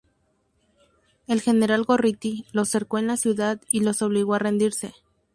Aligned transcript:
El 1.27 1.41
general 1.41 1.83
Gorriti 1.83 2.47
los 2.53 2.69
cercó 2.69 2.97
en 2.97 3.05
la 3.05 3.17
ciudad 3.17 3.61
y 3.69 3.81
los 3.81 4.01
obligó 4.01 4.33
a 4.33 4.39
rendirse. 4.39 4.95